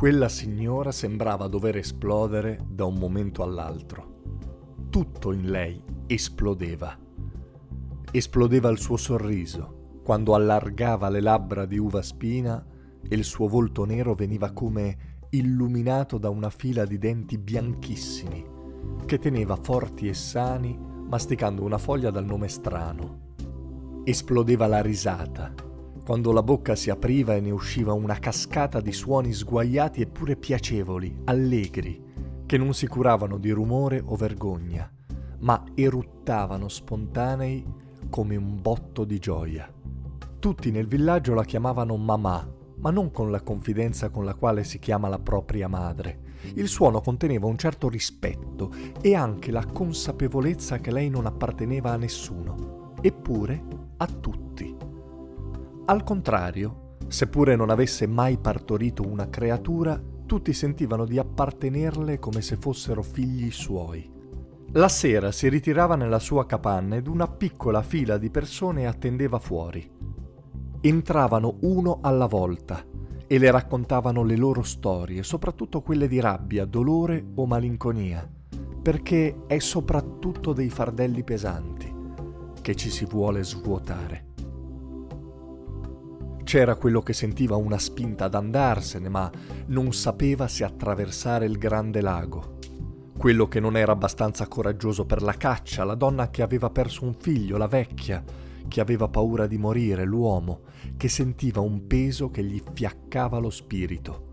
[0.00, 4.22] Quella signora sembrava dover esplodere da un momento all'altro.
[4.88, 6.98] Tutto in lei esplodeva.
[8.10, 12.64] Esplodeva il suo sorriso, quando allargava le labbra di uva spina
[13.06, 18.46] e il suo volto nero veniva come illuminato da una fila di denti bianchissimi,
[19.04, 23.34] che teneva forti e sani masticando una foglia dal nome strano.
[24.04, 25.52] Esplodeva la risata,
[26.10, 31.20] quando la bocca si apriva e ne usciva una cascata di suoni sguaiati eppure piacevoli,
[31.26, 32.02] allegri,
[32.46, 34.90] che non si curavano di rumore o vergogna,
[35.38, 37.64] ma eruttavano spontanei
[38.08, 39.72] come un botto di gioia.
[40.40, 44.80] Tutti nel villaggio la chiamavano mamà, ma non con la confidenza con la quale si
[44.80, 46.22] chiama la propria madre.
[46.54, 51.96] Il suono conteneva un certo rispetto e anche la consapevolezza che lei non apparteneva a
[51.96, 53.62] nessuno, eppure
[53.98, 54.69] a tutti.
[55.90, 62.56] Al contrario, seppure non avesse mai partorito una creatura, tutti sentivano di appartenerle come se
[62.56, 64.08] fossero figli suoi.
[64.74, 69.90] La sera si ritirava nella sua capanna ed una piccola fila di persone attendeva fuori.
[70.80, 72.84] Entravano uno alla volta
[73.26, 78.30] e le raccontavano le loro storie, soprattutto quelle di rabbia, dolore o malinconia,
[78.80, 81.92] perché è soprattutto dei fardelli pesanti
[82.62, 84.29] che ci si vuole svuotare.
[86.44, 89.30] C'era quello che sentiva una spinta ad andarsene, ma
[89.66, 92.58] non sapeva se attraversare il grande lago.
[93.16, 97.14] Quello che non era abbastanza coraggioso per la caccia, la donna che aveva perso un
[97.14, 98.24] figlio, la vecchia,
[98.66, 100.62] che aveva paura di morire, l'uomo,
[100.96, 104.28] che sentiva un peso che gli fiaccava lo spirito.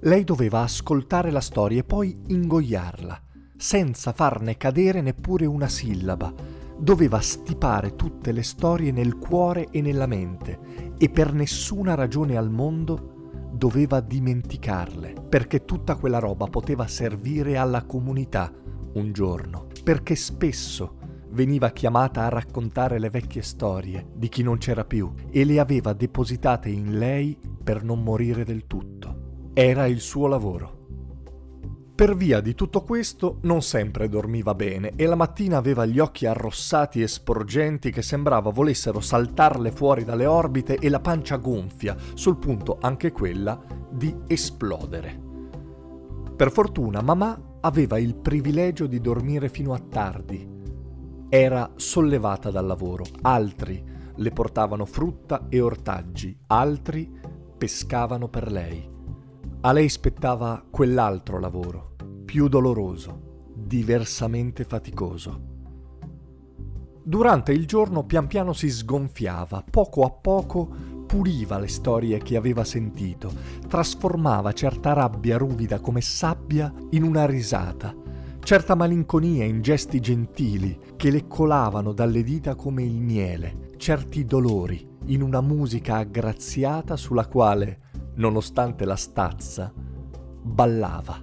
[0.00, 3.20] Lei doveva ascoltare la storia e poi ingoiarla,
[3.56, 6.32] senza farne cadere neppure una sillaba,
[6.78, 12.50] doveva stipare tutte le storie nel cuore e nella mente e per nessuna ragione al
[12.50, 13.14] mondo
[13.52, 18.52] doveva dimenticarle, perché tutta quella roba poteva servire alla comunità
[18.94, 20.96] un giorno, perché spesso
[21.30, 25.92] veniva chiamata a raccontare le vecchie storie di chi non c'era più e le aveva
[25.92, 29.50] depositate in lei per non morire del tutto.
[29.52, 30.75] Era il suo lavoro.
[31.96, 36.26] Per via di tutto questo non sempre dormiva bene e la mattina aveva gli occhi
[36.26, 42.36] arrossati e sporgenti che sembrava volessero saltarle fuori dalle orbite e la pancia gonfia, sul
[42.36, 43.58] punto anche quella
[43.88, 45.18] di esplodere.
[46.36, 50.46] Per fortuna mamma aveva il privilegio di dormire fino a tardi.
[51.30, 53.82] Era sollevata dal lavoro, altri
[54.16, 57.10] le portavano frutta e ortaggi, altri
[57.56, 58.95] pescavano per lei.
[59.66, 65.40] A lei spettava quell'altro lavoro, più doloroso, diversamente faticoso.
[67.02, 70.68] Durante il giorno pian piano si sgonfiava, poco a poco
[71.04, 73.32] puliva le storie che aveva sentito,
[73.66, 77.92] trasformava certa rabbia ruvida come sabbia in una risata,
[78.44, 84.94] certa malinconia in gesti gentili che le colavano dalle dita come il miele, certi dolori
[85.06, 87.80] in una musica aggraziata sulla quale
[88.16, 89.72] nonostante la stazza,
[90.42, 91.20] ballava.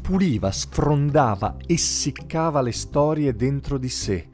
[0.00, 4.28] Puliva, sfrondava, essiccava le storie dentro di sé,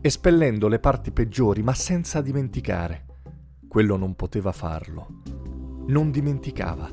[0.00, 3.06] espellendo le parti peggiori, ma senza dimenticare.
[3.66, 5.22] Quello non poteva farlo.
[5.86, 6.88] Non dimenticava.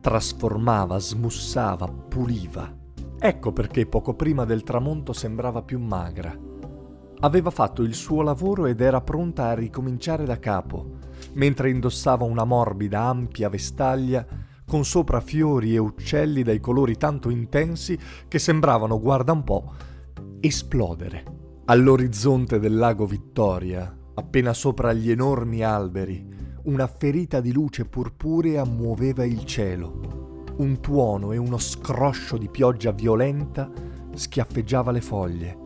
[0.00, 2.72] Trasformava, smussava, puliva.
[3.18, 6.34] Ecco perché poco prima del tramonto sembrava più magra.
[7.20, 12.44] Aveva fatto il suo lavoro ed era pronta a ricominciare da capo mentre indossava una
[12.44, 14.26] morbida, ampia vestaglia
[14.66, 17.98] con sopra fiori e uccelli dai colori tanto intensi
[18.28, 19.72] che sembravano, guarda un po',
[20.40, 21.24] esplodere.
[21.66, 29.24] All'orizzonte del lago Vittoria, appena sopra gli enormi alberi, una ferita di luce purpurea muoveva
[29.24, 30.44] il cielo.
[30.58, 33.70] Un tuono e uno scroscio di pioggia violenta
[34.14, 35.59] schiaffeggiava le foglie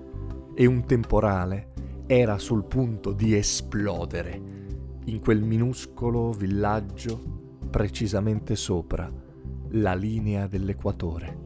[0.54, 1.72] e un temporale
[2.06, 4.40] era sul punto di esplodere
[5.06, 9.10] in quel minuscolo villaggio precisamente sopra
[9.70, 11.44] la linea dell'equatore.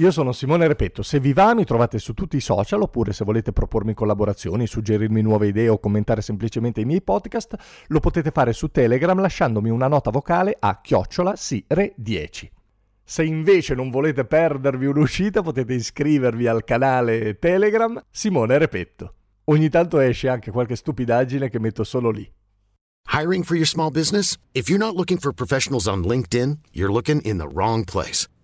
[0.00, 3.22] Io sono Simone Repetto, se vi va mi trovate su tutti i social oppure se
[3.22, 7.54] volete propormi collaborazioni, suggerirmi nuove idee o commentare semplicemente i miei podcast,
[7.88, 12.48] lo potete fare su Telegram lasciandomi una nota vocale a chiocciola sire10.
[13.04, 19.14] Se invece non volete perdervi un'uscita potete iscrivervi al canale Telegram Simone Repetto.
[19.44, 22.26] Ogni tanto esce anche qualche stupidaggine che metto solo lì.
[23.12, 24.38] Hiring for your small business?
[24.52, 28.26] If you're not looking for professionals on LinkedIn, you're looking in the wrong place.